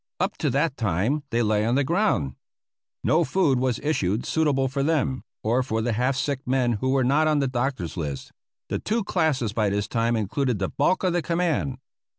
Up 0.19 0.35
to 0.39 0.49
that 0.49 0.77
time 0.77 1.21
they 1.29 1.43
lay 1.43 1.63
on 1.63 1.75
the 1.75 1.83
ground. 1.83 2.33
No 3.03 3.23
food 3.23 3.59
was 3.59 3.77
issued 3.83 4.25
suitable 4.25 4.67
for 4.67 4.81
them, 4.81 5.23
or 5.43 5.61
for 5.61 5.79
the 5.79 5.93
half 5.93 6.15
sick 6.15 6.39
men 6.47 6.71
who 6.81 6.89
were 6.89 7.03
not 7.03 7.27
on 7.27 7.37
the 7.37 7.47
doctor's 7.47 7.95
list; 7.95 8.31
the 8.67 8.79
two 8.79 9.03
classes 9.03 9.53
by 9.53 9.69
this 9.69 9.87
time 9.87 10.15
included 10.15 10.57
the 10.57 10.69
bulk 10.69 11.03
of 11.03 11.13
the 11.13 11.21
command. 11.21 11.77